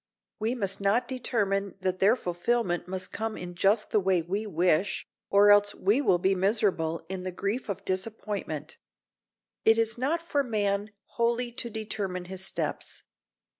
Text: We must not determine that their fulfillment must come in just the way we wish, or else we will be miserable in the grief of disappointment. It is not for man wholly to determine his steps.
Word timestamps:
We 0.39 0.55
must 0.55 0.81
not 0.81 1.07
determine 1.07 1.75
that 1.81 1.99
their 1.99 2.15
fulfillment 2.15 2.87
must 2.87 3.11
come 3.11 3.37
in 3.37 3.53
just 3.53 3.91
the 3.91 3.99
way 3.99 4.23
we 4.23 4.47
wish, 4.47 5.05
or 5.29 5.51
else 5.51 5.75
we 5.75 6.01
will 6.01 6.17
be 6.17 6.33
miserable 6.33 7.05
in 7.07 7.21
the 7.21 7.31
grief 7.31 7.69
of 7.69 7.85
disappointment. 7.85 8.77
It 9.63 9.77
is 9.77 9.99
not 9.99 10.23
for 10.23 10.43
man 10.43 10.89
wholly 11.17 11.51
to 11.51 11.69
determine 11.69 12.25
his 12.25 12.43
steps. 12.43 13.03